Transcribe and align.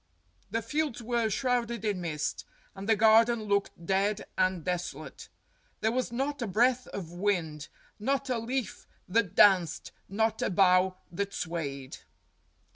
The 0.49 0.63
fields 0.63 1.03
were 1.03 1.29
shrouded 1.29 1.85
in 1.85 2.01
mist, 2.01 2.43
and 2.73 2.89
the 2.89 2.95
garden 2.95 3.43
looked 3.43 3.85
dead 3.85 4.25
and 4.35 4.65
des 4.65 4.77
olate. 4.95 5.27
There 5.81 5.91
was 5.91 6.11
not 6.11 6.41
a 6.41 6.47
breath 6.47 6.87
of 6.87 7.11
wind, 7.13 7.67
not 7.99 8.27
a 8.27 8.39
leaf 8.39 8.87
that 9.07 9.35
danced, 9.35 9.91
not 10.09 10.41
a 10.41 10.49
bough 10.49 10.97
that 11.11 11.35
swayed. 11.35 11.97